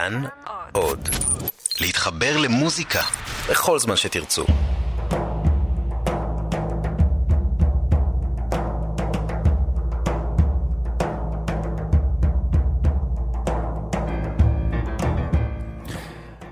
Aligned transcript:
כאן 0.00 0.22
עוד. 0.72 1.08
להתחבר 1.80 2.36
למוזיקה 2.36 3.00
בכל 3.50 3.78
זמן 3.78 3.96
שתרצו. 3.96 4.44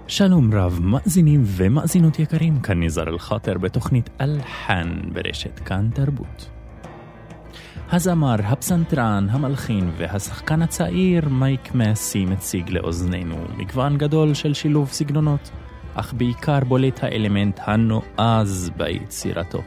שלום 0.07 0.55
רב, 0.55 0.79
מאזינים 0.83 1.43
ומאזינות 1.45 2.19
יקרים, 2.19 2.61
כאן 2.61 2.81
ניזר 2.81 3.09
אל-חאטר 3.09 3.59
בתוכנית 3.59 4.11
אלחן 4.21 5.01
ברשת 5.13 5.59
כאן 5.59 5.91
תרבות. 5.95 6.58
הזמר, 7.93 8.35
הפסנתרן, 8.45 9.27
המלחין 9.31 9.91
והשחקן 9.97 10.63
הצעיר 10.63 11.29
מייק 11.29 11.75
מסי 11.75 12.25
מציג 12.25 12.71
לאוזנינו 12.71 13.37
מגוון 13.57 13.99
גדול 13.99 14.35
של 14.35 14.55
שילוב 14.55 14.89
סגנונות, 14.93 15.51
אך 15.95 16.15
בעיקר 16.17 16.61
בולט 16.61 17.05
האלמנט 17.05 17.61
הנועז 17.63 18.71
ביצירתו. 18.77 19.63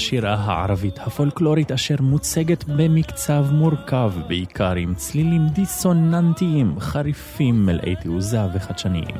מיז'נה 0.00 0.20
מהשירה 0.20 0.34
הערבית 0.34 0.98
הפולקלורית 0.98 1.72
אשר 1.72 1.94
מוצגת 2.00 2.64
במקצב 2.64 3.46
מורכב 3.52 4.12
בעיקר 4.28 4.74
עם 4.74 4.94
צלילים 4.94 5.48
דיסוננטיים 5.48 6.80
חריפים 6.80 7.66
מלאי 7.66 7.96
תעוזה 7.96 8.40
וחדשניים. 8.54 9.16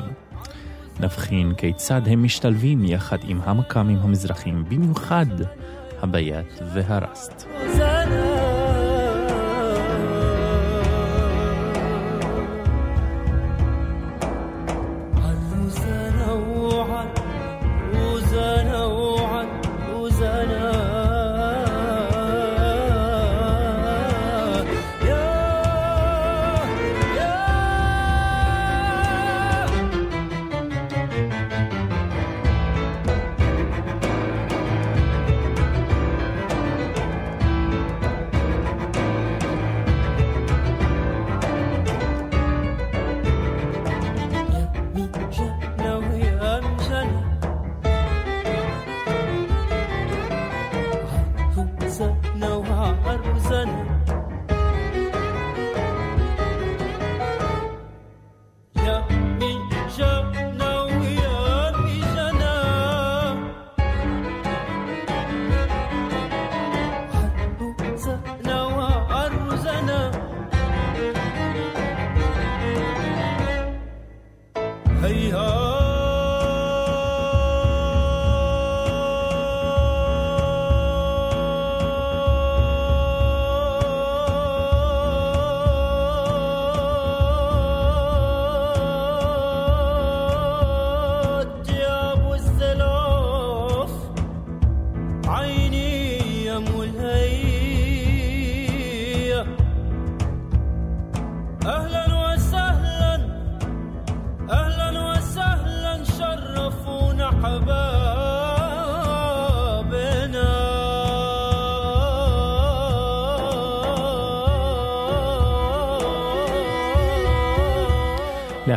נבחין 1.01 1.55
כיצד 1.55 2.03
הם 2.07 2.23
משתלבים 2.23 2.85
יחד 2.85 3.19
עם 3.29 3.41
המקאמים 3.45 3.99
המזרחים, 3.99 4.65
במיוחד 4.69 5.27
הביית 6.03 6.61
והרסט. 6.75 7.47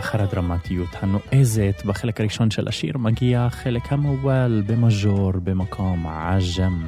לאחר 0.03 0.22
הדרמטיות 0.22 0.90
הנועזת 1.02 1.81
בחלק 1.86 2.19
הראשון 2.19 2.52
של 2.52 2.68
השיר 2.68 2.97
מגיע 2.97 3.41
החלק 3.41 3.81
המוואל 3.91 4.64
במז'ור 4.68 5.31
במקום 5.44 6.08
עג'ם. 6.08 6.84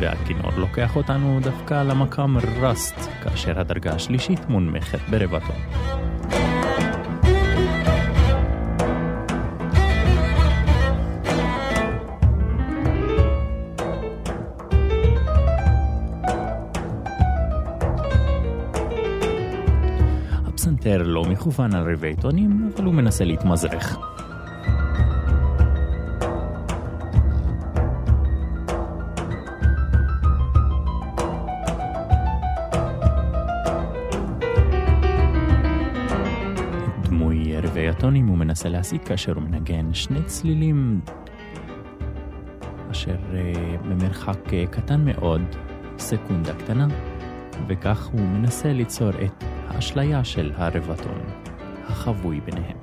והכינור 0.00 0.50
לוקח 0.56 0.96
אותנו 0.96 1.40
דווקא 1.42 1.82
למקום 1.82 2.36
רסט, 2.60 2.96
כאשר 3.22 3.60
הדרגה 3.60 3.90
השלישית 3.90 4.48
מונמכת 4.48 5.00
ברבתו. 5.10 5.52
הפסנתר 20.82 21.02
לא 21.02 21.24
מכוון 21.24 21.74
על 21.74 21.92
רבעי 21.92 22.16
טונים, 22.16 22.70
אבל 22.74 22.84
הוא 22.84 22.94
מנסה 22.94 23.24
להתמזרח. 23.24 23.98
דמוי 37.02 37.56
רבעי 37.58 37.88
הטונים 37.88 38.26
הוא 38.26 38.38
מנסה 38.38 38.68
להשיג 38.68 39.00
כאשר 39.04 39.32
הוא 39.34 39.42
מנגן 39.42 39.94
שני 39.94 40.22
צלילים 40.22 41.00
אשר 42.90 43.16
במרחק 43.88 44.38
קטן 44.70 45.04
מאוד, 45.04 45.42
סקונדה 45.98 46.54
קטנה, 46.54 46.86
וכך 47.66 48.06
הוא 48.06 48.20
מנסה 48.20 48.72
ליצור 48.72 49.10
את 49.10 49.51
האשליה 49.74 50.24
של 50.24 50.52
הרבטון, 50.56 51.20
החבוי 51.88 52.40
ביניהם. 52.40 52.81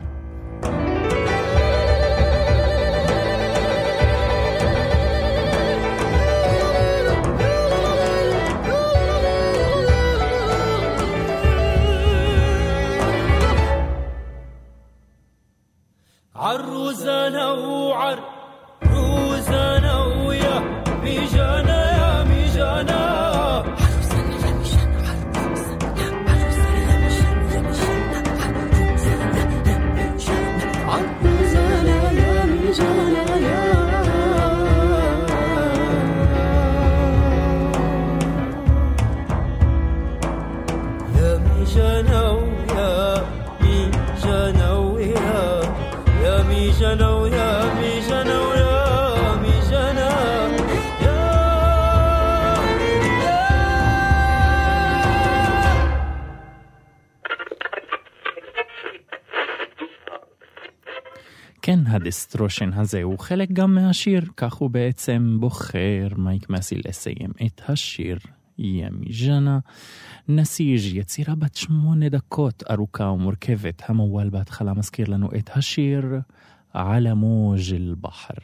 הדיסטרושן 61.90 62.74
הזה 62.74 63.04
הוא 63.04 63.20
חלק 63.20 63.52
גם 63.54 63.76
מהשיר, 63.76 64.24
כך 64.38 64.54
הוא 64.54 64.70
בעצם 64.70 65.38
בוחר 65.40 66.08
מייק 66.18 66.50
מסי 66.50 66.76
לסיים 66.86 67.32
את 67.46 67.62
השיר. 67.68 68.18
ימי 68.58 69.14
ז'נה. 69.14 69.60
נסיג' 70.28 70.96
יצירה 70.96 71.36
בת 71.36 71.56
שמונה 71.56 72.10
דקות 72.10 72.64
ארוכה 72.72 73.04
ומורכבת, 73.04 73.82
המוואל 73.86 74.30
בהתחלה 74.30 74.74
מזכיר 74.74 75.10
לנו 75.10 75.30
את 75.38 75.50
השיר 75.56 76.06
على 76.76 77.16
موج 77.16 77.74
البحر. 77.74 78.44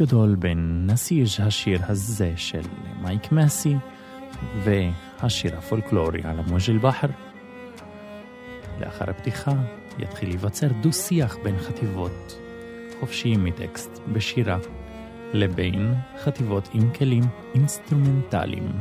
גדול 0.00 0.34
בין 0.34 0.86
נסיג' 0.86 1.26
השיר 1.38 1.80
הזה 1.88 2.32
של 2.36 2.60
מייק 3.02 3.32
מסי 3.32 3.76
והשיר 4.64 5.58
הפולקלורי 5.58 6.20
על 6.24 6.38
המוג'ל 6.38 6.78
בחר. 6.78 7.06
לאחר 8.80 9.10
הפתיחה 9.10 9.52
יתחיל 9.98 10.28
להיווצר 10.28 10.66
דו-שיח 10.80 11.36
בין 11.44 11.58
חטיבות 11.58 12.38
חופשיים 13.00 13.44
מטקסט 13.44 13.98
בשירה 14.12 14.58
לבין 15.32 15.94
חטיבות 16.18 16.68
עם 16.74 16.92
כלים 16.94 17.24
אינסטרומנטליים. 17.54 18.72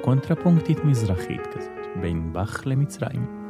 קונטרפונקטית 0.00 0.84
מזרחית 0.84 1.40
כזאת, 1.54 2.00
בין 2.00 2.32
באך 2.32 2.66
למצרים. 2.66 3.45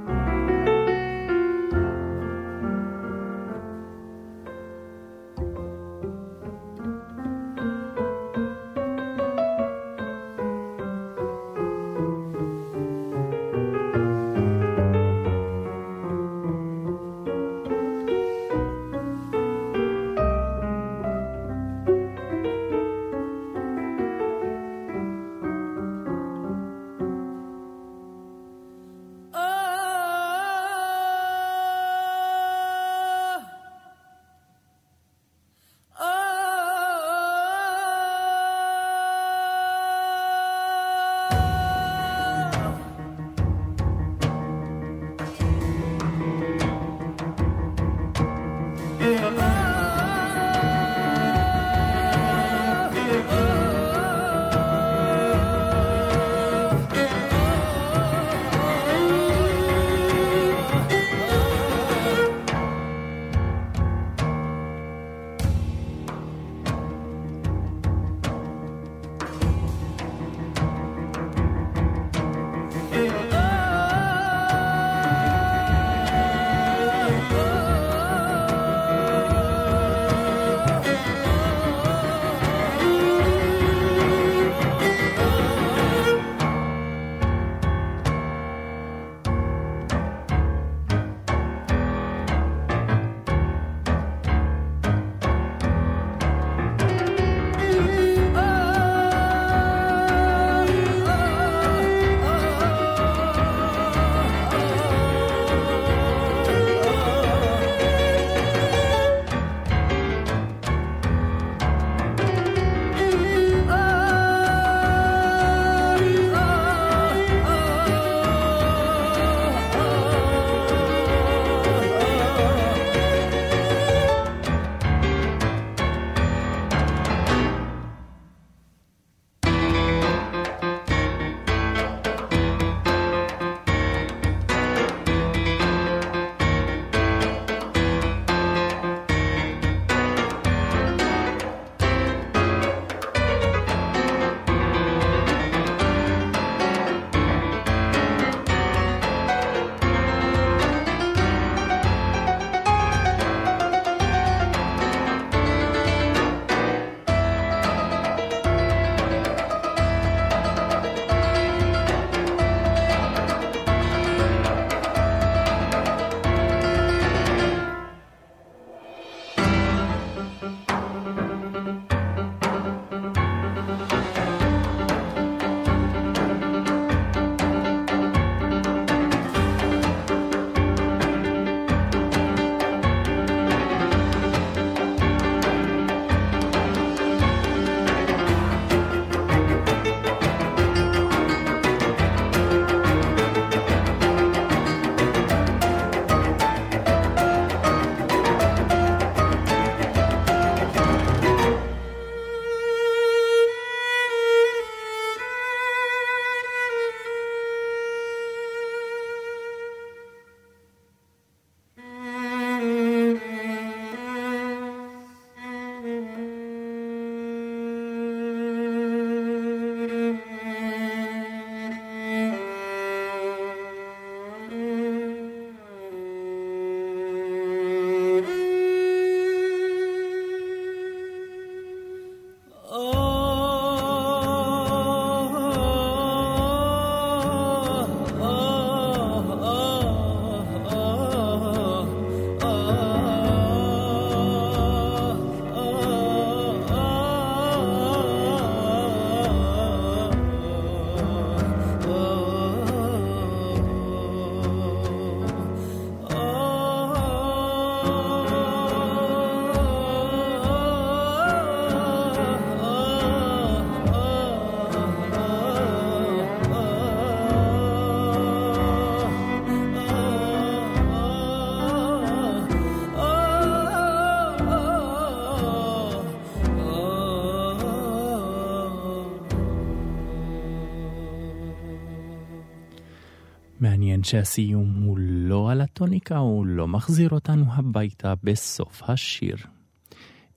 שהסיום 284.06 284.82
הוא 284.82 284.98
לא 285.00 285.50
על 285.50 285.60
הטוניקה, 285.60 286.16
הוא 286.16 286.46
לא 286.46 286.68
מחזיר 286.68 287.10
אותנו 287.10 287.44
הביתה 287.48 288.14
בסוף 288.22 288.82
השיר. 288.82 289.36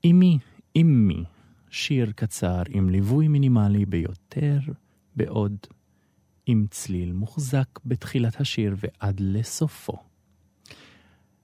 אמי, 0.06 0.38
אמי, 0.78 1.24
שיר 1.70 2.12
קצר 2.16 2.62
עם 2.70 2.90
ליווי 2.90 3.28
מינימלי 3.28 3.86
ביותר, 3.86 4.60
בעוד 5.16 5.58
עם 6.46 6.66
צליל 6.72 7.14
מוחזק 7.14 7.68
בתחילת 7.86 8.42
השיר 8.42 8.76
ועד 8.78 9.20
לסופו. 9.20 9.98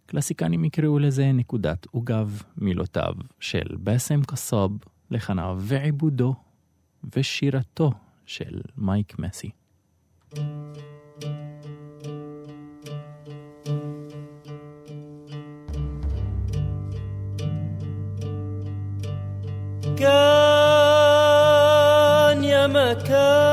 קלאסיקנים 0.06 0.66
יקראו 0.66 1.00
לזה 1.00 1.32
נקודת 1.32 1.86
עוגב, 1.86 2.42
מילותיו 2.58 3.14
של 3.40 3.76
באסם 3.80 4.24
קסוב, 4.24 4.78
לחניו 5.12 5.58
ועיבודו 5.62 6.36
ושירתו 7.16 7.92
של 8.26 8.62
מייק 8.78 9.20
מסי. 9.20 9.50
let. 23.04 23.45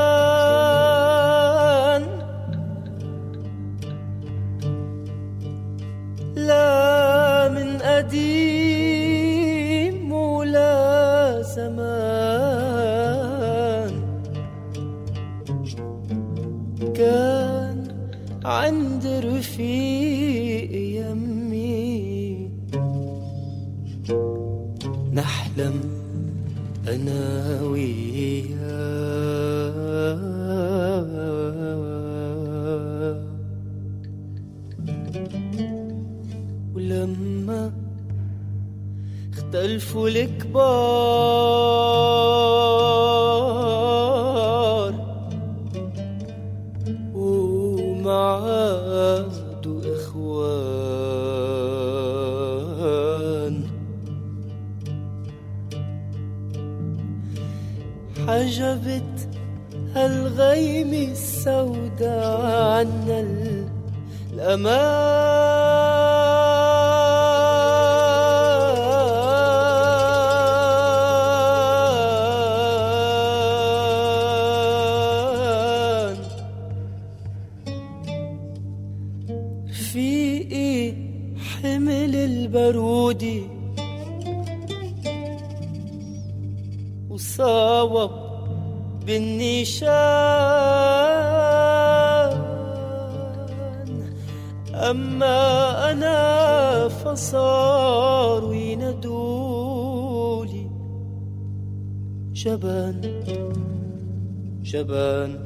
جبان 104.63 105.43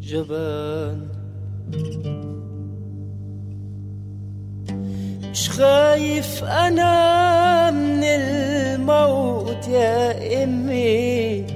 جبان. 0.00 1.08
مش 5.30 5.50
خايف 5.50 6.44
أنا 6.44 7.70
من 7.70 8.02
الموت 8.04 9.68
يا 9.68 10.44
أمي. 10.44 11.46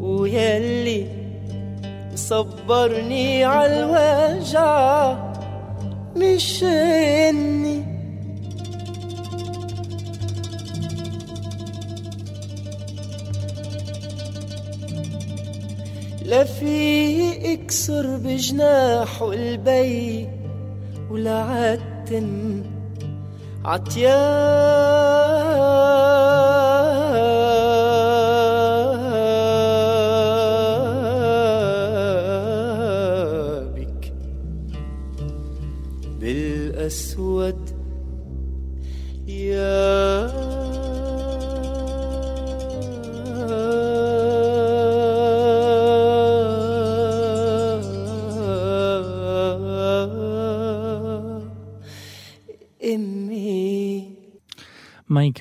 ويلي 0.00 1.06
مصبرني 2.12 3.44
عالوجع 3.44 5.16
مش 6.16 6.64
إني 6.64 7.75
لا 16.26 16.44
في 16.44 17.52
إكسر 17.54 18.16
بجناحه 18.16 19.32
البي 19.32 20.28
ولا 21.10 21.42
عتم 21.42 22.62
عتيابك 23.64 24.16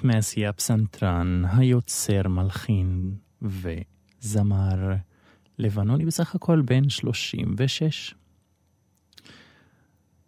מייק 0.06 0.18
מסי 0.18 0.48
הפסנתרן, 0.48 1.44
היוצר, 1.46 2.28
מלחין 2.28 3.16
וזמר 3.42 4.94
לבנוני 5.58 6.06
בסך 6.06 6.36
הכל 6.36 6.62
בן 6.62 6.90
36. 6.90 8.16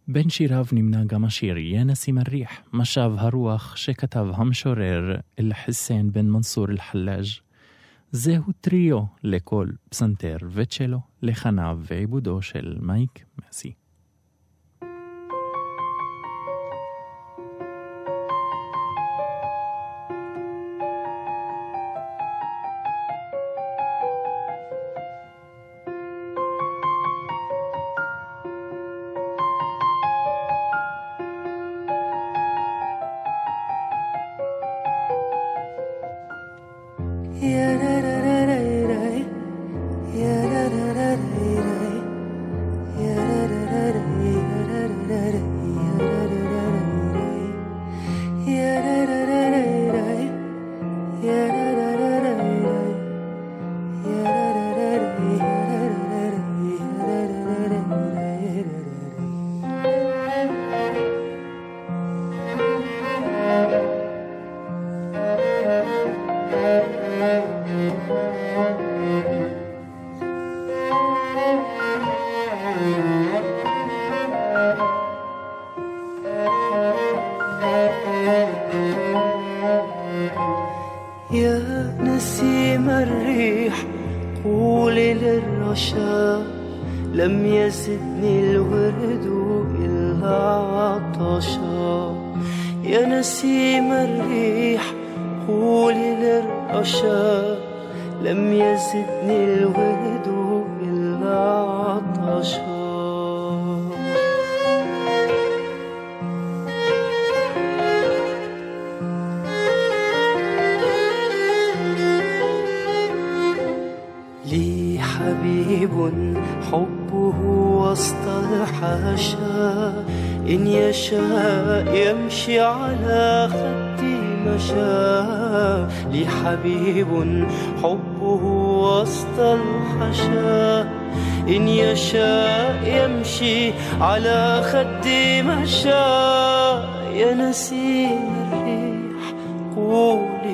בין 0.08 0.30
שיריו 0.30 0.66
נמנה 0.72 1.04
גם 1.04 1.26
השיר 1.26 1.58
יא 1.58 1.84
נסים 1.84 2.18
אריח, 2.18 2.52
משב 2.74 3.12
הרוח 3.18 3.76
שכתב 3.76 4.28
המשורר 4.34 5.16
אל-חסן 5.40 6.12
בן 6.12 6.30
מנסור 6.30 6.66
אל-חלאג'. 6.70 7.28
זהו 8.12 8.44
טריו 8.62 9.04
לכל 9.24 9.68
פסנתר 9.90 10.38
וצ'לו, 10.52 11.00
לחניו 11.22 11.80
ועיבודו 11.84 12.42
של 12.42 12.78
מייק 12.82 13.26
מסי. 13.48 13.74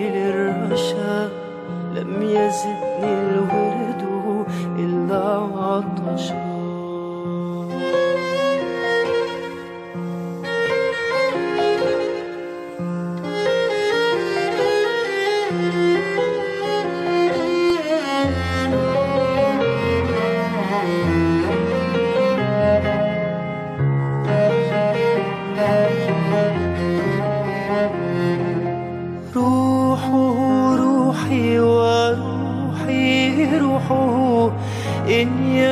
للرشا 0.09 1.29
لم 1.95 2.21
يزدني 2.21 3.13
الورد 3.29 4.03
إلا 4.79 5.23
عطشا. 5.57 6.52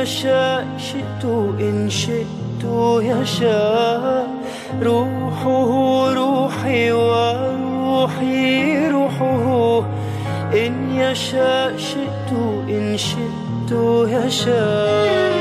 إن 0.02 0.06
يشاء 0.08 0.66
شئت 0.78 1.24
إن 1.60 1.90
شئت 1.90 2.64
يشاء 3.02 4.26
روحه 4.82 6.12
روحي 6.14 6.92
وروحي 6.92 8.88
روحه. 8.88 9.84
إن 10.54 10.90
يشاء 10.94 11.76
شئت 11.76 12.32
إن 12.68 12.96
شئت 12.96 13.72
يشاء 14.08 15.31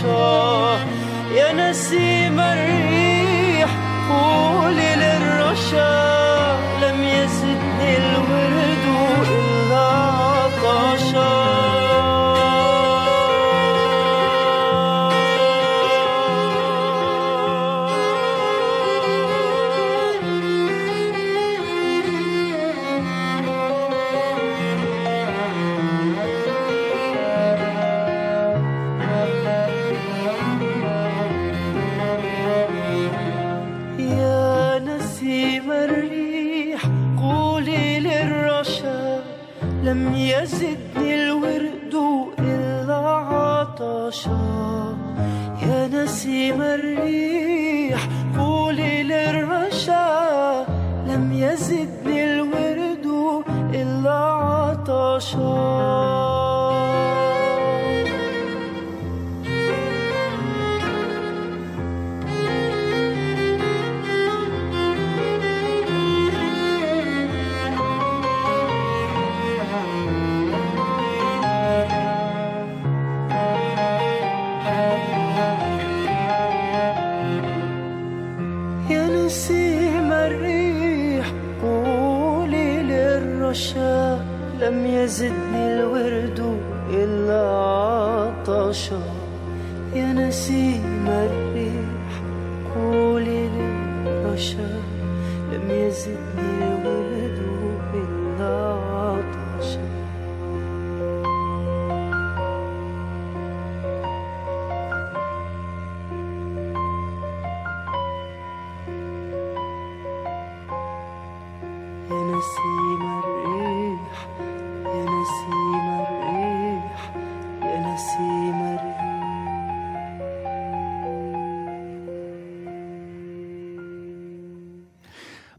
show. 0.00 0.67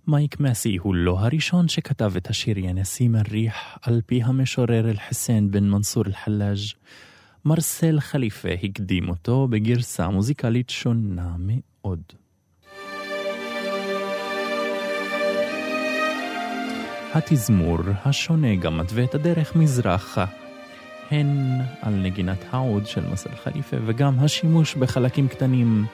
מייק 0.10 0.40
מסי 0.40 0.78
הוא 0.78 0.96
לא 0.96 1.20
הראשון 1.20 1.68
שכתב 1.68 2.14
את 2.18 2.30
השיר 2.30 2.58
ינסים 2.58 3.16
הריח 3.16 3.78
על 3.82 4.02
פי 4.06 4.24
המשורר 4.24 4.90
אל-חסן 4.90 5.52
בן 5.52 5.70
מנסור 5.70 6.04
אל-חלאג'. 6.08 6.58
מרסל 7.46 8.00
חליפה 8.00 8.50
הקדים 8.64 9.10
אותו 9.10 9.48
בגרסה 9.48 10.10
מוזיקלית 10.10 10.70
שונה 10.70 11.36
מאוד. 11.40 12.02
התזמור 17.14 17.78
השונה 18.06 18.56
גם 18.56 18.78
מתווה 18.78 19.04
את 19.04 19.16
הדרך 19.16 19.56
מזרחה, 19.56 20.26
הן 21.12 21.28
על 21.82 21.94
נגינת 21.94 22.46
העוד 22.52 22.88
של 22.88 23.10
מסל 23.12 23.36
חליפה 23.44 23.78
וגם 23.86 24.20
השימוש 24.20 24.76
בחלקים 24.76 25.28
קטנים 25.28 25.86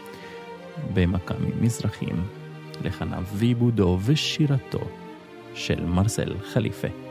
במקאמים 0.94 1.54
מזרחיים. 1.62 2.45
לחניו 2.84 3.24
ועיבודו 3.34 4.00
ושירתו 4.06 4.88
של 5.54 5.86
מרסל 5.86 6.34
חליפה. 6.54 7.05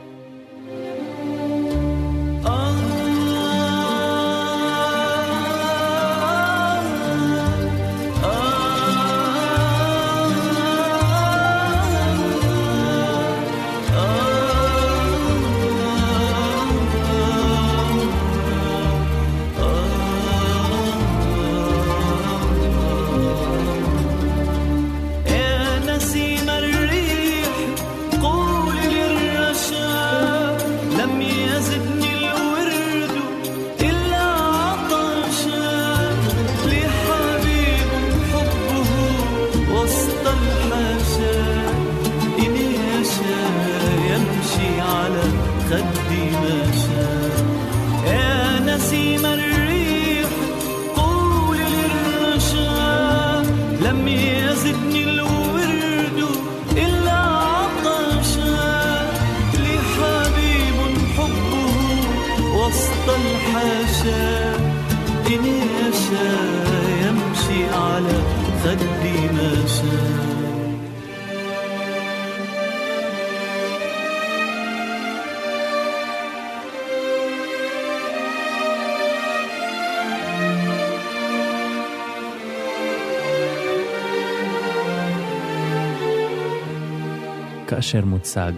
כאשר 87.95 88.05
מוצג 88.05 88.51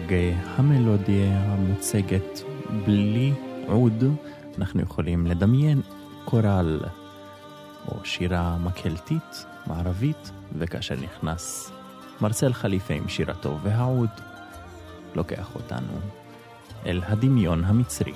המלודיה 0.56 1.40
המוצגת 1.40 2.42
בלי 2.86 3.32
עוד, 3.66 4.04
אנחנו 4.58 4.82
יכולים 4.82 5.26
לדמיין 5.26 5.80
קורל 6.24 6.80
או 7.88 8.04
שירה 8.04 8.58
מקהלתית, 8.58 9.46
מערבית, 9.66 10.30
וכאשר 10.58 10.94
נכנס 10.94 11.72
מרסל 12.20 12.52
חליפה 12.52 12.94
עם 12.94 13.08
שירתו 13.08 13.58
והעוד, 13.62 14.10
לוקח 15.14 15.54
אותנו 15.54 15.98
אל 16.86 17.00
הדמיון 17.06 17.64
המצרי. 17.64 18.14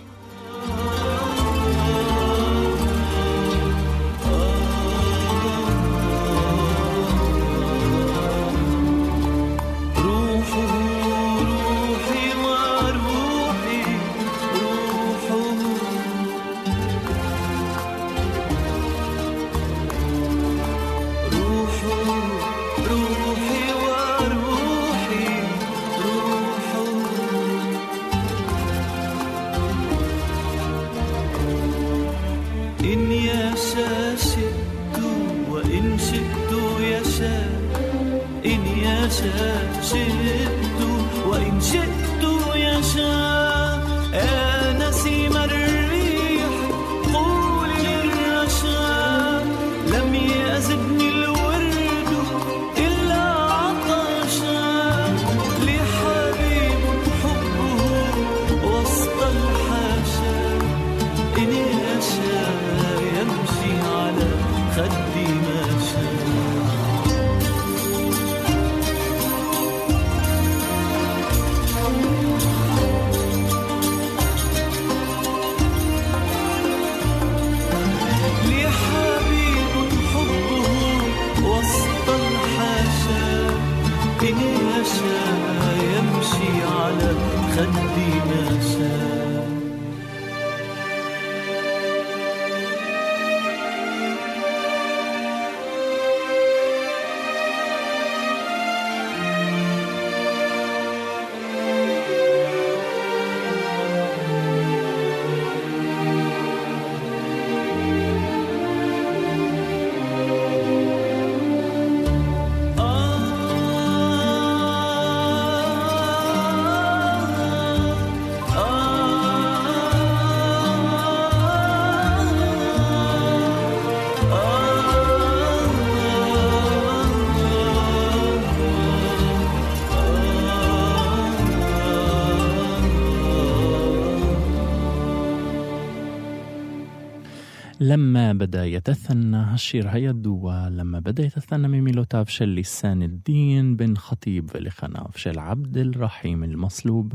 لما 137.93 138.33
بدا 138.33 138.65
يتثنى 138.67 139.37
השיר 139.37 139.89
הידוע 139.89 140.69
لما 140.69 140.99
بدا 140.99 141.25
يتثنى 141.25 141.69
ממילותיו 141.69 142.29
של 142.29 142.55
لسان 142.55 143.03
الدين 143.03 143.77
بن 143.77 143.97
خطيب 143.97 144.57
לחניו 144.57 145.17
של 145.17 145.39
عبد 145.39 145.77
الرحيم 145.79 146.45
المسلوب 146.45 147.13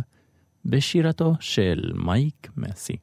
בשירתו 0.66 1.38
של 1.40 1.96
مايك 1.96 2.52
ماسي. 2.56 3.00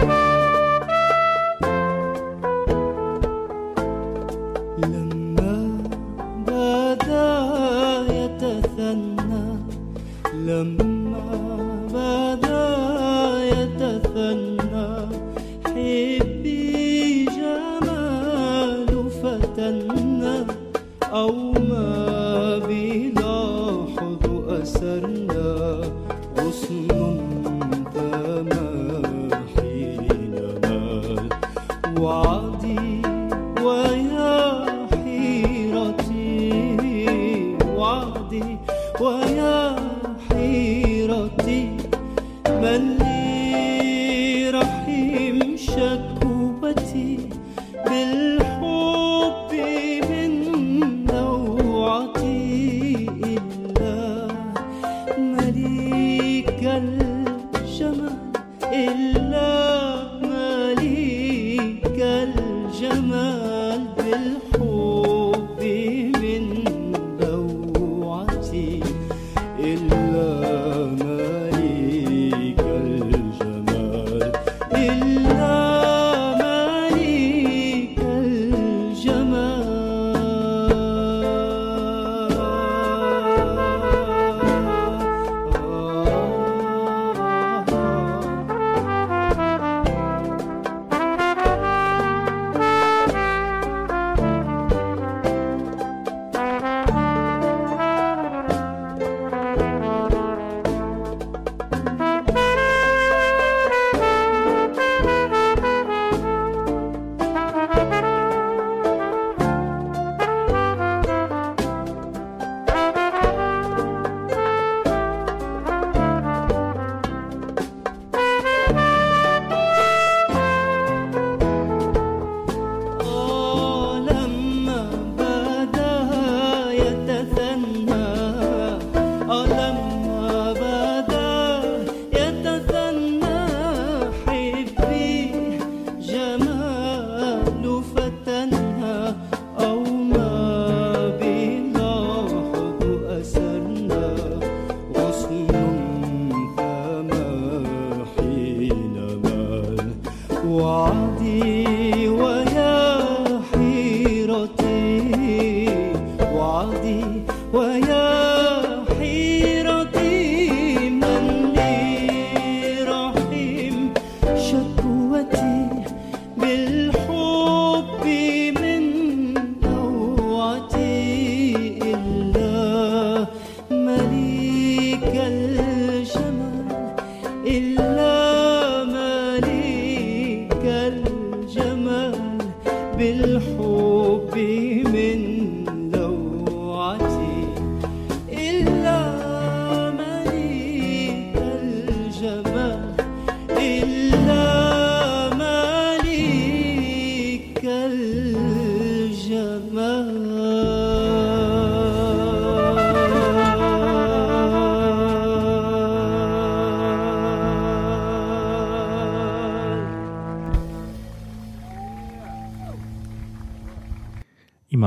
Bye. 0.00 0.27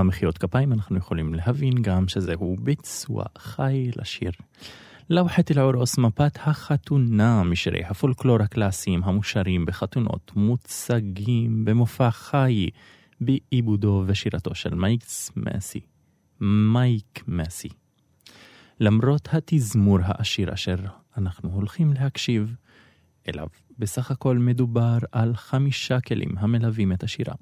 מחיאות 0.03 0.37
כפיים 0.37 0.73
אנחנו 0.73 0.97
יכולים 0.97 1.33
להבין 1.33 1.81
גם 1.81 2.07
שזהו 2.07 2.55
ביצוע 2.59 3.23
חי 3.37 3.91
לשיר. 3.95 4.31
לווחת 5.09 5.51
אל-עורוס 5.51 5.97
מפת 5.97 6.37
החתונה 6.41 7.43
משירי 7.43 7.83
הפולקלור 7.83 8.41
הקלאסיים 8.41 9.03
המושרים 9.03 9.65
בחתונות 9.65 10.31
מוצגים 10.35 11.65
במופע 11.65 12.11
חי 12.11 12.69
בעיבודו 13.21 14.03
ושירתו 14.07 14.55
של 14.55 14.75
מייקס 14.75 15.31
מסי. 15.35 15.79
מייק 16.41 17.23
מסי. 17.27 17.69
למרות 18.79 19.29
התזמור 19.31 19.99
העשיר 20.03 20.53
אשר 20.53 20.75
אנחנו 21.17 21.49
הולכים 21.49 21.93
להקשיב 21.93 22.55
אליו, 23.27 23.47
בסך 23.79 24.11
הכל 24.11 24.37
מדובר 24.37 24.97
על 25.11 25.35
חמישה 25.35 25.99
כלים 25.99 26.37
המלווים 26.37 26.91
את 26.91 27.03
השירה. 27.03 27.33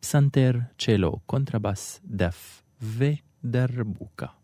Santer 0.00 0.70
Celo, 0.78 1.22
contrabas, 1.26 2.00
def, 2.04 2.62
V, 2.80 3.22
derbuca. 3.42 4.34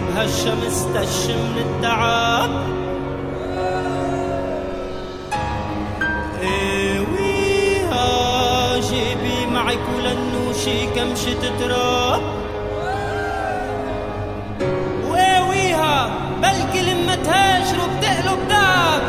بهالشمس 0.00 0.86
تش 0.94 1.26
من 1.30 1.56
التعب 1.66 2.50
ايويها 7.80 8.78
جيبي 8.80 9.46
معك 9.52 9.78
ولنوشي 9.96 10.86
كمشة 10.86 11.58
تراب. 11.60 12.22
ويويها 15.10 16.10
بلكي 16.42 16.80
لما 16.92 17.14
تهاجروا 17.14 17.86
بتقلب 17.98 18.48
داب. 18.48 19.02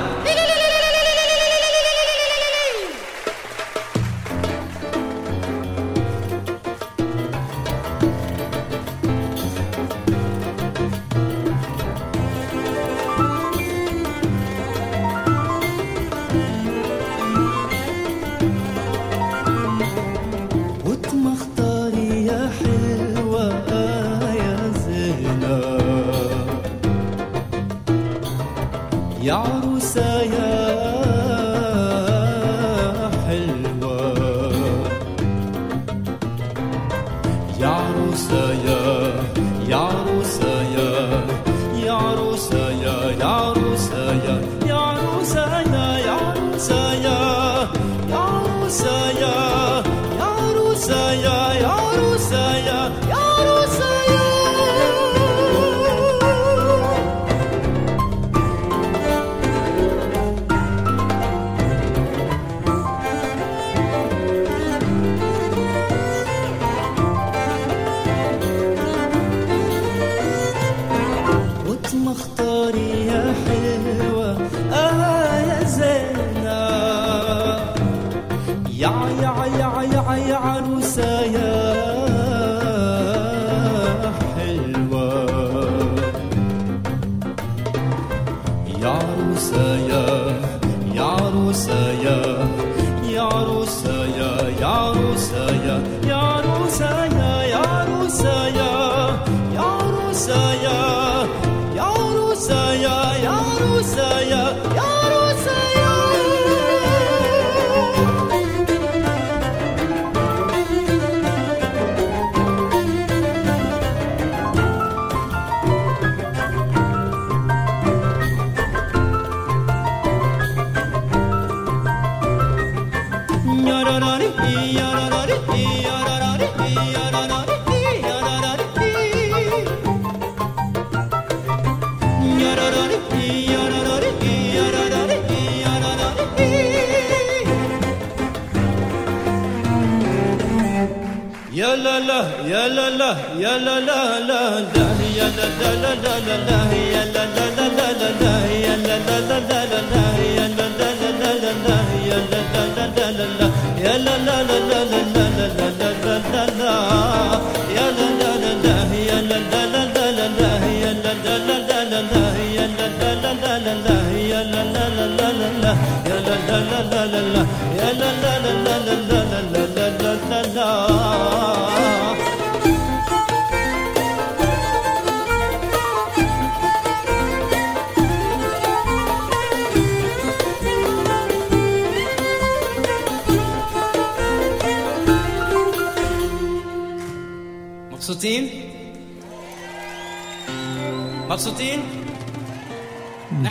لا 142.08 142.20
يا 142.46 142.68
لا 142.68 142.90
لا 142.90 143.16
يا 143.40 143.58
لا 143.58 143.80
لا 143.80 144.20
لا 144.30 144.42
لا 144.76 144.86
يا 145.18 145.28
لا 145.38 145.46
لا 145.60 145.72
لا 145.84 145.94
لا 146.04 146.36
لا 146.48 146.60
يا 146.94 147.04
لا 147.14 147.26
لا 147.36 147.46
لا 147.58 147.68
لا 147.78 148.10
لا 148.22 148.34
يا 148.66 148.76
لا 148.88 148.98
لا 149.08 149.20
لا 149.30 149.66
لا 149.72 149.82
لا 149.92 150.11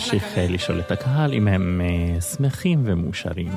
נמשיך 0.10 0.38
אה, 0.38 0.48
לשאול 0.50 0.80
את 0.80 0.92
הקהל 0.92 1.34
אם 1.34 1.48
הם 1.48 1.82
אה, 1.84 2.22
שמחים 2.22 2.82
ומאושרים. 2.86 3.52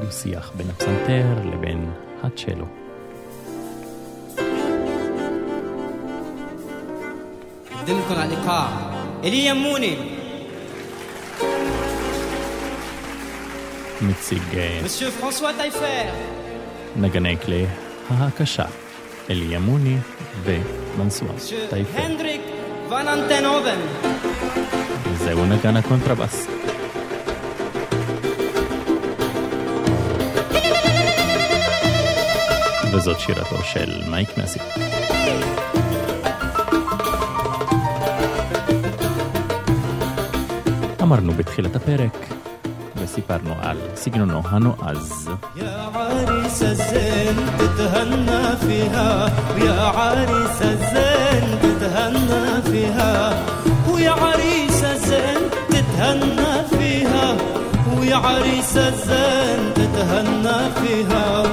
דו-שיח 0.00 0.52
בין 0.56 0.70
הפסנתר 0.70 1.24
לבין 1.52 1.90
הצ'לו. 2.22 2.66
أقدم 7.72 7.98
لكم 7.98 8.14
على 8.14 8.24
الإيقاع 8.24 8.68
إلي 9.24 9.46
يموني 9.46 9.96
מציג 14.02 14.42
אה, 14.54 14.84
مسيو 14.84 15.10
فرانسوا 15.10 15.52
تايفير 15.52 16.12
נגני 16.95 17.37
כלי 17.37 17.65
ההקשה, 18.09 18.65
אלי 19.29 19.57
אמוני 19.57 19.97
ומנסואר 20.43 21.31
טייפה. 21.69 21.99
זהו 25.17 25.45
נגן 25.45 25.77
הקונטרבאס. 25.77 26.47
וזאת 32.93 33.19
שירתו 33.19 33.63
של 33.63 34.01
מייק 34.09 34.29
מסי. 34.37 34.59
אמרנו 41.01 41.33
בתחילת 41.33 41.75
הפרק, 41.75 42.34
סיפרנו 43.15 43.53
על 43.71 43.77
סגנונו 43.95 44.39
הנועז 44.39 45.29
يا 45.55 45.77
عريس 45.95 46.63
الزين 46.63 47.37
تتهنى 47.59 48.43
فيها. 48.67 49.09
يا 49.65 49.81
عريس 49.97 50.59
الزين 50.61 51.45
تتهنى 51.63 52.61
فيها. 52.71 53.13
ويا 53.91 54.11
عريس 54.11 54.83
الزين 54.83 55.41
تتهنى 55.69 56.53
فيها. 56.69 57.25
ويا 57.97 58.15
عريس 58.15 58.77
الزين 58.77 59.73
تتهنى 59.75 60.59
فيها. 60.81 61.43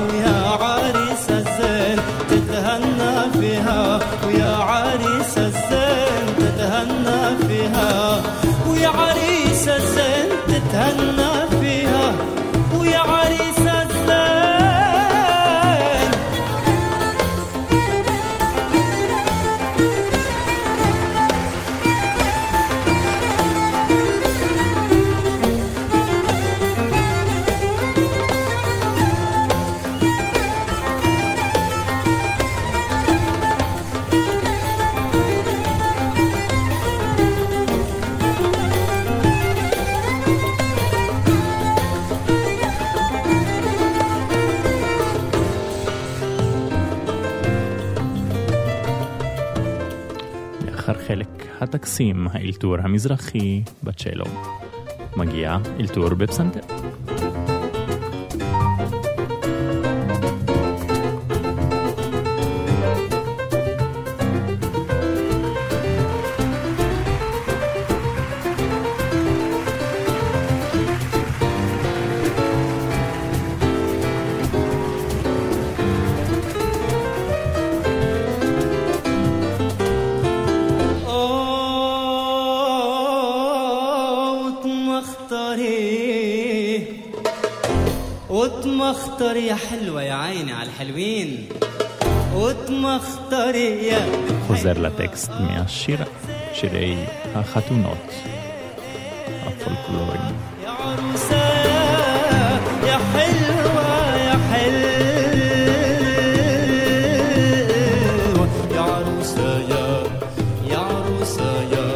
הטקסים, 51.82 52.26
האלתור 52.32 52.76
המזרחי 52.78 53.62
בצ'לו. 53.82 54.24
מגיע 55.16 55.58
אלתור 55.80 56.08
בפסנתר. 56.08 56.71
חוזר 94.74 94.86
לטקסט 94.86 95.30
מהשיר 95.40 95.98
שירי 96.54 96.96
החתונות 97.34 98.10
הפולקלוריים. 99.46 100.36
يا 102.88 102.98
حلوة 103.12 103.90
يا 104.28 104.36
حلوة 104.50 104.92
يا 108.74 108.80
عروسة 108.80 109.48
يا 109.72 109.86
يا 110.72 110.78
عروسة 110.78 111.50
يا 111.74 111.86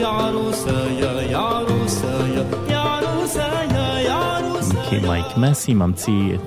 يا 0.00 0.06
عروسة 0.06 0.76
يا 1.02 1.12
يا 1.32 1.38
عروسة 1.38 2.12
يا 2.36 2.44
يا 2.70 2.78
عروسة 2.78 3.46
يا 3.76 3.86
يا 4.08 4.14
عروسة 4.14 4.90
כי 4.90 4.98
מייק 4.98 5.36
מסי 5.36 5.74
ממציא 5.74 6.38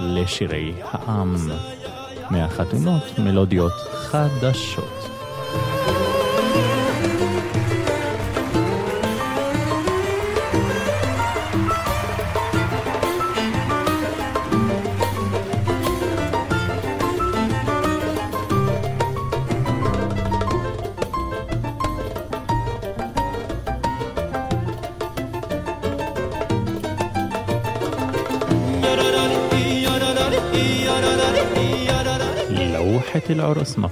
לשירי 0.00 0.72
העם 0.82 1.36
מהחתונות 2.30 3.18
מלודיות 3.18 3.72
חדשות. 4.07 4.96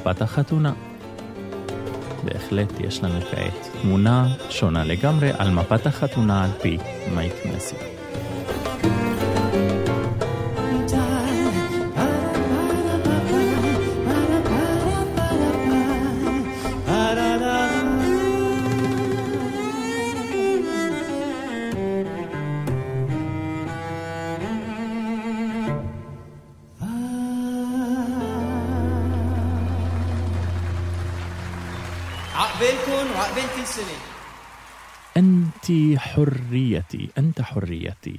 מפת 0.07 0.23
החתונה. 0.23 0.73
בהחלט 2.25 2.81
יש 2.81 3.05
לנו 3.05 3.21
כעת 3.21 3.71
תמונה 3.83 4.29
שונה 4.51 4.85
לגמרי 4.85 5.31
על 5.39 5.51
מפת 5.51 5.87
החתונה 5.87 6.45
על 6.45 6.51
פי 6.63 6.79
מייק 7.15 7.35
מסי. 7.47 7.96
حريتي 37.46 37.46
أنت 37.46 37.46
حريتي 37.46 38.18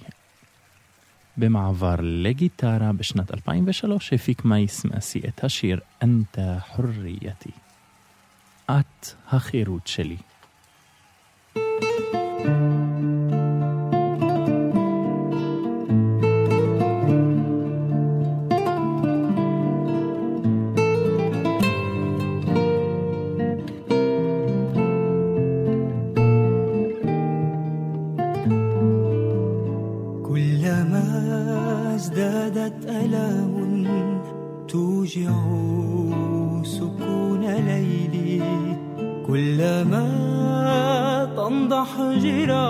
במעבר 1.37 1.97
לגיטרה 2.01 2.93
בשנת 2.93 3.35
2003 3.35 4.13
הפיק 4.13 4.45
מייס 4.45 4.85
מאסי 4.85 5.21
את 5.29 5.45
השיר 5.45 5.81
"אנתה 6.03 6.59
חורייתי", 6.61 7.51
את 8.71 9.15
החירות 9.29 9.87
שלי. 9.87 10.17
السماوات 11.57 13.36
سكون 36.64 37.44
ليلي 37.46 38.42
كلما 39.28 40.06
تنضح 41.38 41.90
جراحي. 42.24 42.67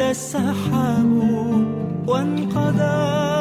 السحاب 0.00 1.12
وانقضى 2.06 3.37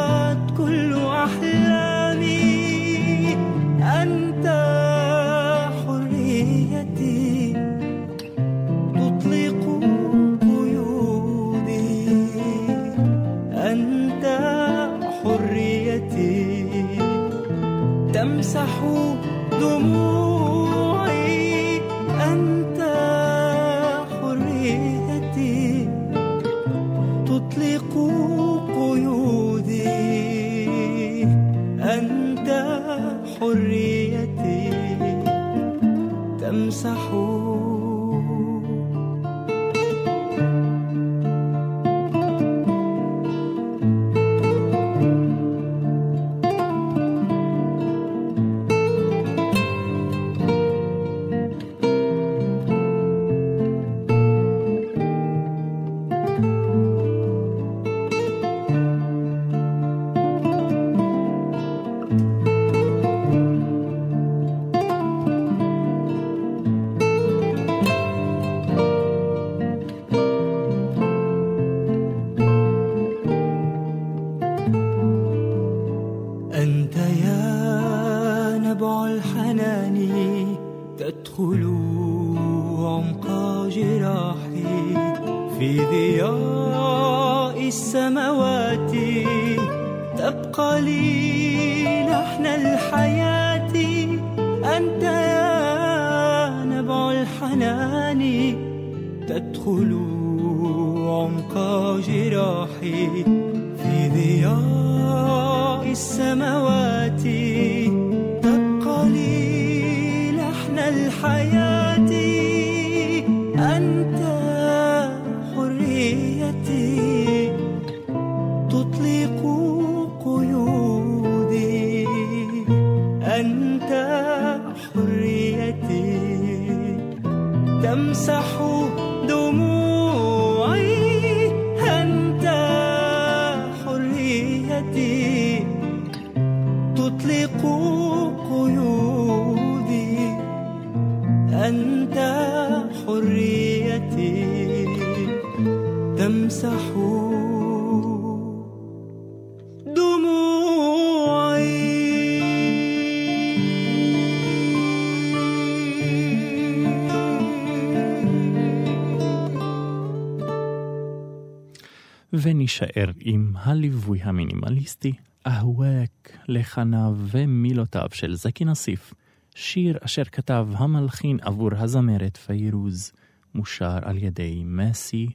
ונישאר 162.81 163.11
עם 163.19 163.53
הליווי 163.55 164.21
המינימליסטי, 164.21 165.13
אהואק 165.47 166.37
לחניו 166.47 167.15
ומילותיו 167.31 168.07
של 168.13 168.35
זקי 168.35 168.65
נסיף, 168.65 169.13
שיר 169.55 169.97
אשר 170.01 170.23
כתב 170.23 170.67
המלחין 170.73 171.37
עבור 171.41 171.69
הזמרת 171.75 172.37
פיירוז, 172.37 173.11
מושר 173.55 173.99
על 174.01 174.17
ידי 174.17 174.63
מסי 174.65 175.27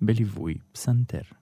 בליווי 0.00 0.54
פסנתר. 0.72 1.37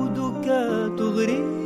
وورودك 0.00 0.46
تغريني 0.98 1.59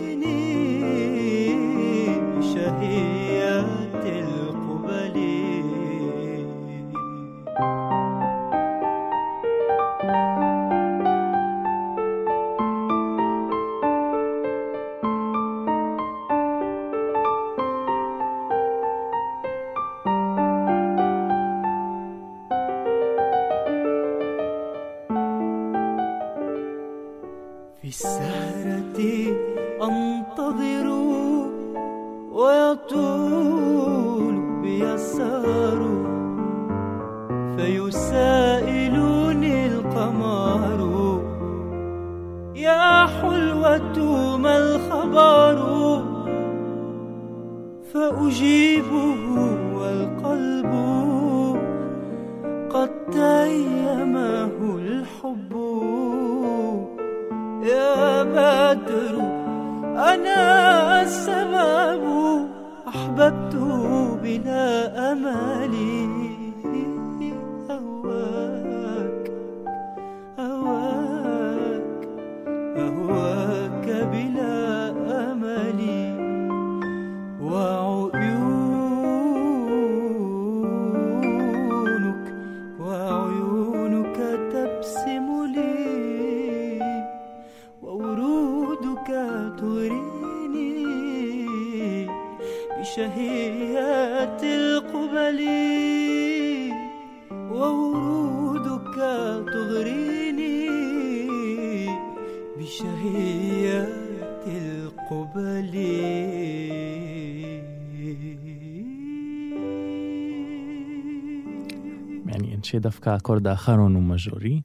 מעניין 112.34 112.62
שדווקא 112.62 113.10
האקורד 113.10 113.46
האחרון 113.46 113.94
הוא 113.94 114.02
מז'ורי. 114.02 114.60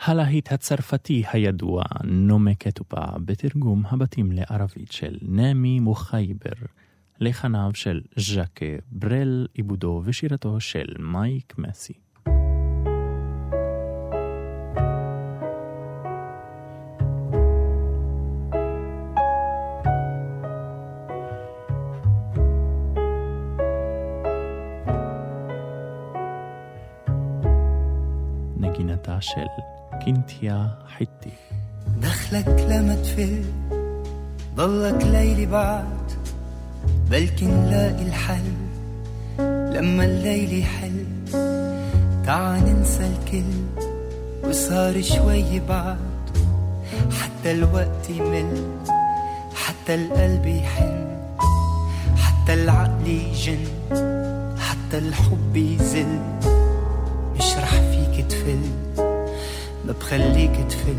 הלהיט 0.00 0.52
הצרפתי 0.52 1.22
הידוע 1.32 1.82
נומה 2.04 2.54
קטופה 2.54 3.04
בתרגום 3.24 3.82
הבתים 3.86 4.32
לערבית 4.32 4.92
של 4.92 5.18
נמי 5.22 5.80
מוחייבר, 5.80 6.66
לחניו 7.20 7.70
של 7.74 8.00
ז'קה 8.16 8.66
ברל, 8.92 9.46
עיבודו 9.54 10.02
ושירתו 10.04 10.60
של 10.60 10.94
מייק 10.98 11.54
מסי. 11.58 12.05
عشل 29.26 29.48
كنت 30.06 30.42
يا 30.42 30.70
حتي. 30.88 31.32
دخلك 32.02 32.48
لما 32.48 32.94
تفل. 32.94 33.44
ضلك 34.56 35.04
ليلي 35.04 35.46
بعد. 35.46 36.12
بلكي 37.10 37.46
نلاقي 37.46 38.02
الحل. 38.02 38.52
لما 39.74 40.04
الليل 40.04 40.58
يحل. 40.58 41.04
تعا 42.26 42.60
ننسى 42.60 43.06
الكل. 43.06 43.80
وصار 44.48 45.02
شوي 45.02 45.60
بعد. 45.60 45.98
حتى 47.20 47.50
الوقت 47.50 48.10
يمل. 48.10 48.78
حتى 49.54 49.94
القلب 49.94 50.46
يحن. 50.46 51.18
حتى 52.16 52.54
العقل 52.54 53.06
يجن. 53.06 53.64
حتى 54.58 54.98
الحب 54.98 55.56
يزل. 55.56 56.20
مش 57.36 57.56
رح 57.56 57.70
فيك 57.70 58.26
تفل. 58.26 58.85
ما 60.06 60.12
بخليك 60.12 60.56
تفل. 60.70 60.96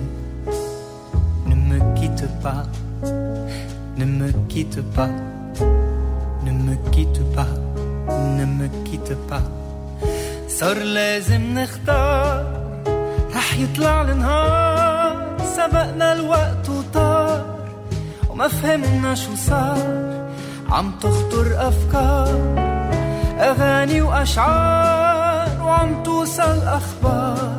Ne 1.47 1.55
me 1.55 1.79
quitte 1.99 2.27
pas, 2.43 2.63
ne 3.97 4.05
me 4.05 4.29
quitte 4.51 4.81
pas, 4.95 5.11
ne 6.45 6.51
me 6.51 6.75
quitte 6.91 7.21
pas, 7.35 7.51
ne 8.37 8.45
me 8.45 8.67
quitte 8.85 9.15
pas. 9.29 9.43
صار 10.47 10.77
لازم 10.77 11.59
نختار. 11.59 12.45
رح 13.35 13.59
يطلع 13.59 14.01
النهار. 14.01 15.37
سبقنا 15.55 16.13
الوقت 16.13 16.69
وطار. 16.69 17.45
وما 18.29 18.47
فهمنا 18.47 19.15
شو 19.15 19.35
صار. 19.35 20.27
عم 20.69 20.91
تخطر 21.01 21.67
أفكار. 21.67 22.57
أغاني 23.39 24.01
وأشعار. 24.01 25.63
وعم 25.63 26.03
توصل 26.03 26.59
أخبار. 26.67 27.56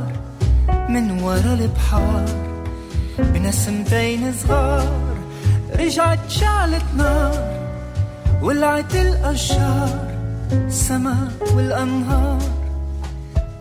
من 0.89 1.22
ورا 1.22 1.55
البحار 1.55 2.24
بنسمتين 3.18 4.32
صغار 4.32 5.16
رجعت 5.78 6.18
شعلت 6.28 6.84
نار. 6.97 7.59
ولعت 8.43 8.95
الأشجار 8.95 10.09
السما 10.53 11.28
والأنهار. 11.55 12.39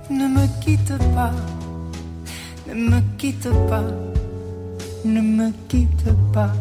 ne 0.09 0.27
me 5.21 5.51
quitte 5.67 6.11
pas, 6.33 6.53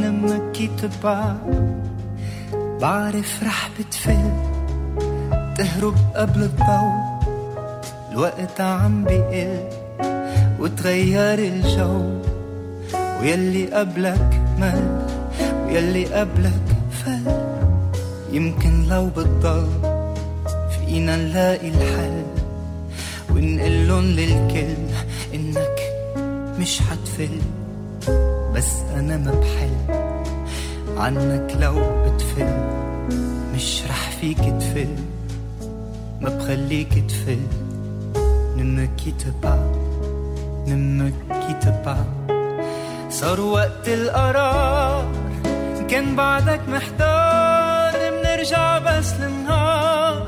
ne 0.00 0.10
me 0.10 0.38
quitte 0.52 0.88
pas. 1.00 1.36
بعرف 2.80 3.42
رح 3.42 3.70
بتفل 3.78 4.30
تهرب 5.56 5.94
قبل 6.16 6.42
الضوء 6.42 6.92
الوقت 8.12 8.60
عم 8.60 9.04
بيقل. 9.04 9.81
وتغير 10.62 11.38
الجو. 11.38 12.22
ويلي 13.20 13.66
قبلك 13.66 14.30
مل 14.58 15.06
ويلي 15.66 16.04
قبلك 16.06 16.66
فل. 16.90 17.26
يمكن 18.32 18.88
لو 18.88 19.06
بتضل 19.06 19.68
فينا 20.70 21.16
نلاقي 21.16 21.68
الحل. 21.68 22.22
ونقلن 23.30 24.04
للكل 24.04 24.82
إنك 25.34 25.78
مش 26.60 26.80
حتفل 26.80 27.38
بس 28.54 28.70
أنا 28.96 29.16
ما 29.16 29.30
بحل. 29.30 30.02
عنك 30.96 31.56
لو 31.60 31.74
بتفل 32.04 32.52
مش 33.54 33.82
رح 33.90 34.10
فيك 34.20 34.38
تفل. 34.38 34.94
ما 36.20 36.28
بخليك 36.28 36.92
تفل. 37.08 37.42
Ne 38.56 38.64
me 38.76 38.86
quitte 39.00 39.30
pas, 39.42 39.58
ne 40.67 40.75
me 40.75 41.07
quitte 41.41 41.71
pas 41.85 42.27
صار 43.09 43.39
وقت 43.39 43.87
القرار 43.87 45.11
كان 45.89 46.15
بعدك 46.15 46.61
محتار 46.69 47.93
منرجع 48.11 48.79
بس 48.79 49.13
للنهار 49.13 50.27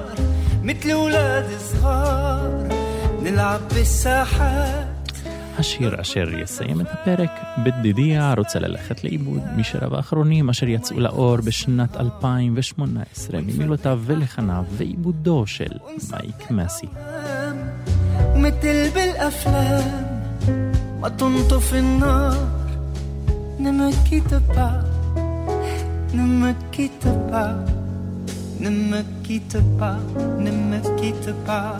مثل 0.63 0.93
ولاد 0.93 1.45
صغار 1.59 2.67
نلعب 3.23 3.59
بالساحات 3.73 4.89
השיר 5.57 6.01
אשר 6.01 6.39
יסיים 6.39 6.81
את 6.81 6.87
הפרק, 6.91 7.31
בדידיה 7.63 8.33
רוצה 8.37 8.59
ללכת 8.59 9.03
לאיבוד 9.03 9.41
משיריו 9.55 9.95
האחרונים 9.95 10.49
אשר 10.49 10.67
יצאו 10.67 10.99
לאור 10.99 11.37
בשנת 11.37 11.97
2018 11.97 13.41
ממילותיו 13.41 13.99
ולחניו 14.05 14.63
ועיבודו 14.71 15.47
של 15.47 15.71
מייק 16.11 16.51
מסי. 16.51 16.87
مثل 18.35 18.89
بالافلام 18.93 20.12
ما 21.01 21.09
تنطف 21.09 21.73
النار 21.73 22.59
Ne 23.59 23.71
me 23.73 23.89
quitte 24.07 24.39
pas, 24.55 24.75
ne 26.13 26.23
me 26.41 26.51
quitte 26.71 27.11
pas, 27.29 27.55
ne 28.63 28.69
me 28.69 29.01
quitte 29.25 29.59
pas, 29.79 29.99
ne 30.45 30.51
me 30.69 30.79
quitte 30.99 31.33
pas. 31.45 31.75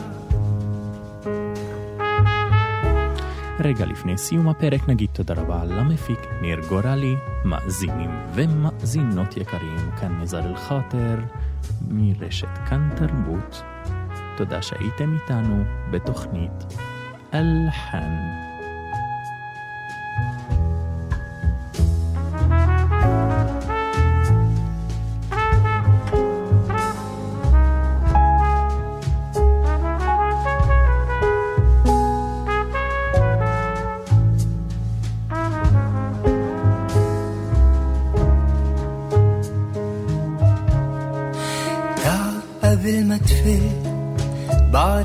רגע 3.60 3.86
לפני 3.86 4.18
סיום 4.18 4.48
הפרק 4.48 4.88
נגיד 4.88 5.10
תודה 5.12 5.34
רבה 5.34 5.64
למפיק 5.64 6.18
ניר 6.42 6.60
גורלי, 6.68 7.14
מאזינים 7.44 8.10
ומאזינות 8.34 9.36
יקרים, 9.36 9.90
כאן 10.00 10.20
נזר 10.20 10.46
אל-חאטר 10.46 11.18
מרשת 11.88 12.58
כאן 12.68 12.88
תרבות. 12.96 13.62
תודה 14.36 14.62
שהייתם 14.62 15.14
איתנו 15.14 15.64
בתוכנית 15.90 16.64
אלחן. 17.34 18.10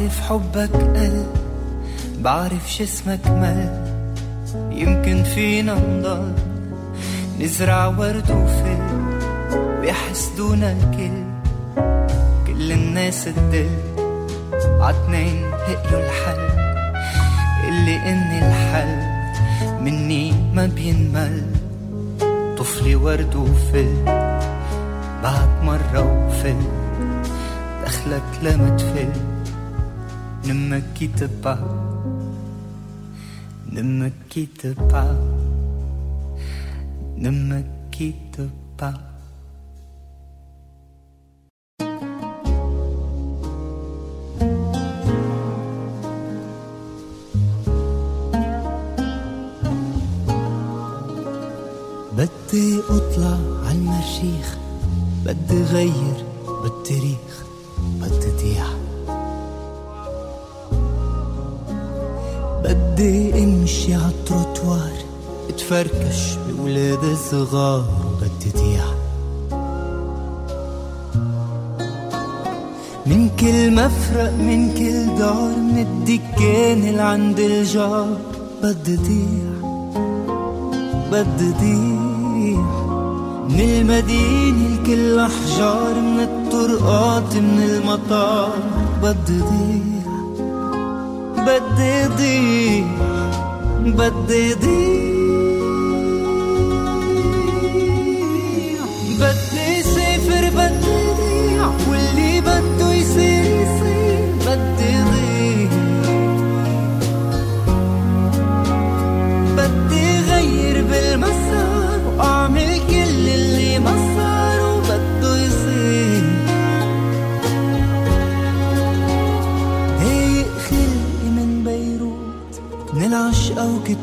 بعرف 0.00 0.20
حبك 0.20 0.72
قل 0.72 1.24
بعرف 2.20 2.78
جسمك 2.80 3.26
مل. 3.26 3.68
يمكن 4.70 5.22
فينا 5.24 5.74
نضل 5.74 6.32
نزرع 7.40 7.86
ورد 7.86 8.30
وفل 8.30 8.82
ويحسدونا 9.80 10.72
الكل. 10.72 11.24
كل 12.46 12.72
الناس 12.72 13.24
تدل 13.24 13.70
عتنين 14.80 15.50
لقيوا 15.50 16.00
الحل 16.00 16.48
اللي 17.68 17.96
اني 17.96 18.38
الحل 18.38 18.96
مني 19.80 20.32
ما 20.54 20.66
بينمل. 20.66 21.42
طفلي 22.58 22.94
ورد 22.94 23.36
وفل 23.36 24.04
بعد 25.22 25.48
مرة 25.62 26.26
وفل 26.26 26.56
دخلك 27.84 28.22
لما 28.42 28.76
تفل. 28.76 29.29
Ne 30.50 30.54
me 30.54 30.80
quitte 30.96 31.28
pas 31.42 31.60
Ne 33.70 33.82
me 33.82 34.10
quitte 34.28 34.74
pas 34.88 35.14
Ne 37.16 37.30
me 37.30 37.62
quitte 37.92 38.40
pas 38.76 38.94
بدي 52.16 52.80
اطلع 52.90 53.38
عالمريخ 53.66 54.58
بدي 55.24 55.62
غير 55.62 56.09
اتفركش 65.80 66.36
بولاد 66.50 67.16
صغار 67.30 67.84
ضيع 68.56 68.84
من 73.06 73.30
كل 73.40 73.70
مفرق 73.70 74.32
من 74.32 74.74
كل 74.74 75.18
دار 75.18 75.56
من 75.56 75.78
الدكان 75.78 76.88
اللي 76.88 77.02
عند 77.02 77.38
الجار. 77.40 78.16
بدي 78.62 78.96
ضيع 78.96 79.52
بدي 81.12 81.50
ضيع 81.60 82.60
من 83.48 83.60
المدينة 83.60 84.66
الكل 84.66 85.18
أحجار 85.18 85.94
من 85.94 86.20
الطرقات 86.20 87.36
من 87.36 87.62
المطار. 87.62 88.52
بدي 89.02 89.40
ضيع 89.40 90.00
بدي 91.46 92.06
ضيع 92.16 92.86
بدي 93.80 94.54
ضيع 94.54 95.09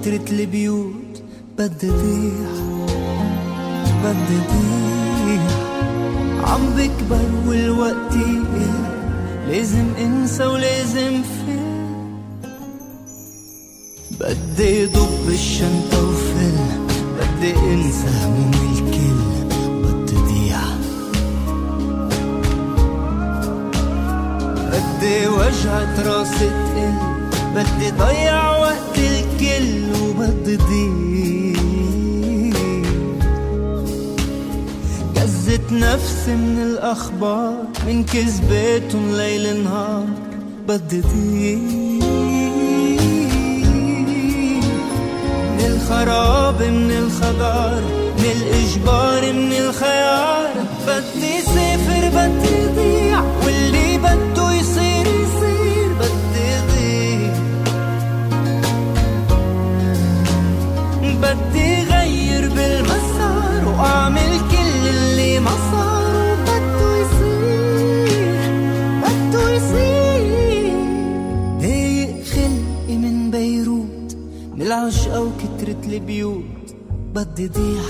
وكترة 0.08 0.32
البيوت 0.40 1.24
بدي 1.58 1.90
ضيع 1.90 2.50
بدي 4.04 4.38
ضيع 4.48 5.42
عم 6.44 6.62
بكبر 6.78 7.30
والوقت 7.48 8.16
يقل 8.16 8.72
لازم 9.48 9.86
انسى 10.02 10.46
ولازم 10.46 11.22
فل. 11.24 11.60
بدي 14.20 14.86
ضب 14.86 15.30
الشنطة 15.30 16.10
وفل 16.10 16.58
بدي 17.20 17.54
انسى 17.56 18.08
هموم 18.24 18.52
الكل 18.74 19.56
بدي 19.84 20.16
ضيع 20.16 20.60
بدي 24.72 25.28
وجعة 25.28 26.04
راسي 26.08 26.50
تقل 26.50 26.94
بدي 27.56 27.92
ضيع 27.92 28.58
وقت 28.58 28.98
وبدي 30.02 30.58
ضيع 30.58 31.62
جزت 35.16 35.72
نفسي 35.72 36.36
من 36.36 36.58
الأخبار 36.62 37.56
من 37.88 38.04
كذباتهم 38.04 39.16
ليل 39.16 39.64
نهار 39.64 40.06
ضيع 41.02 41.58
من 45.54 45.66
الخراب 45.66 46.62
من 46.62 46.92
الخضار 46.92 47.82
من 48.20 48.32
الإجبار 48.42 49.34
من 49.34 49.54
الخيار. 49.54 50.48
بدي 50.88 51.42
سافر 51.42 52.04
بدي 52.16 52.68
ضيع 52.76 53.22
واللي 53.46 53.98
بده 53.98 54.47
واعمل 63.78 64.40
كل 64.52 64.88
اللي 64.90 65.40
ما 65.40 65.52
صار 65.72 66.38
وبده 66.42 66.98
يصير 66.98 68.52
بده 69.02 69.50
يصير. 69.52 70.74
ضايق 71.62 72.24
خلقي 72.24 72.98
من 72.98 73.32
بيروت 73.32 74.18
من 74.56 74.62
العشقة 74.62 75.22
وكترة 75.22 75.82
البيوت 75.94 76.44
بدي 77.16 77.48
ضيع. 77.48 77.88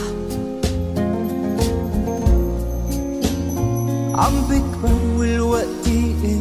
عم 4.15 4.33
بكبر 4.49 5.19
والوقت 5.19 5.88
يقل 5.88 6.39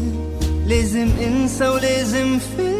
لازم 0.66 1.09
انسى 1.26 1.68
ولازم 1.68 2.38
فيق 2.38 2.76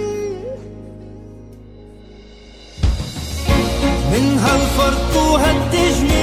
من 4.13 4.39
هالفرط 4.39 5.17
وهالتجميع 5.17 6.16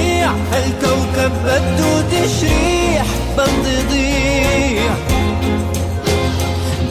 هالكوكب 0.52 1.32
بده 1.44 2.02
تشريح 2.02 3.06
بدي 3.38 3.76
ضيع 3.90 4.94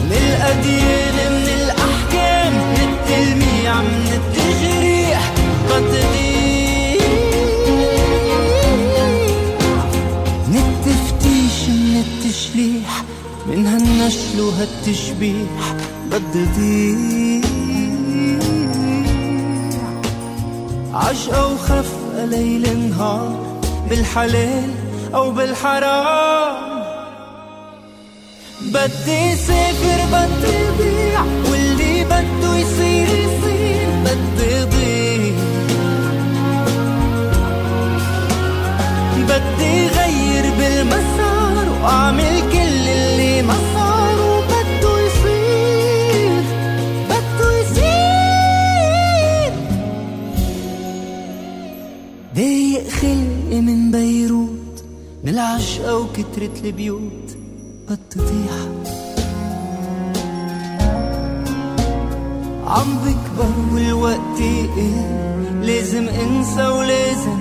من 0.04 0.12
الأديان 0.12 1.32
من 1.42 1.48
الأحكام 1.62 2.52
من 2.52 2.88
التلميع 2.92 3.82
من 3.82 4.08
التجريح 4.12 5.32
بدي 5.70 6.02
ضيع 6.14 7.04
من 10.48 10.56
التفتيش 10.56 11.68
من 11.68 12.04
التشليح 12.06 13.02
من 13.46 13.66
هالنشل 13.66 14.40
وهالتشبيح 14.40 15.74
بدي 16.10 16.44
ضيع 16.58 17.44
عشقة 20.94 21.52
وخفقة 21.52 22.03
ليل 22.24 22.90
نهار 22.90 23.60
بالحلال 23.90 24.70
أو 25.14 25.30
بالحرام. 25.30 26.84
بدي 28.60 29.36
سافر 29.36 30.00
بدي 30.12 30.58
ضيع 30.78 31.20
واللي 31.50 32.04
بده 32.04 32.56
يصير 32.56 33.08
يصير. 33.08 33.88
بدي 34.04 34.64
ضيع 34.64 35.34
بدي 39.28 39.88
غير 39.88 40.44
بالمسار 40.58 41.66
وأعمل 41.82 42.40
كل 42.52 42.88
اللي 42.88 43.42
ما 43.42 43.54
خلقي 53.54 53.60
من 53.60 53.90
بيروت 53.90 54.84
من 55.24 55.28
العشقة 55.28 55.98
وكترة 55.98 56.64
البيوت. 56.64 57.36
ضيع 58.18 58.52
عم 62.66 62.98
بكبر 62.98 63.74
والوقت 63.74 64.40
يقل 64.40 65.66
لازم 65.66 66.08
انسى 66.08 66.66
ولازم 66.66 67.38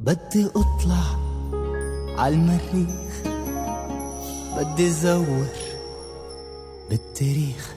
بدي 0.00 0.46
اطلع 0.46 1.04
عالمريخ 2.18 3.12
بدي 4.56 4.90
زور 4.90 5.46
بالتاريخ. 6.90 7.74